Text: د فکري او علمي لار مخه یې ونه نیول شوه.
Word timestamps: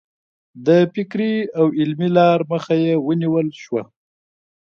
د 0.65 0.67
فکري 0.93 1.33
او 1.59 1.65
علمي 1.79 2.09
لار 2.17 2.39
مخه 2.51 2.75
یې 2.85 2.93
ونه 3.05 3.17
نیول 3.21 3.47
شوه. 3.63 3.81